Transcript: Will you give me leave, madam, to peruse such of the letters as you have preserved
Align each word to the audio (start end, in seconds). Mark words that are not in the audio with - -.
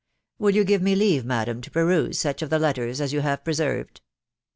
Will 0.39 0.49
you 0.55 0.63
give 0.63 0.81
me 0.81 0.95
leave, 0.95 1.25
madam, 1.25 1.61
to 1.61 1.69
peruse 1.69 2.17
such 2.17 2.41
of 2.41 2.49
the 2.49 2.57
letters 2.57 2.99
as 2.99 3.13
you 3.13 3.19
have 3.21 3.43
preserved 3.43 4.01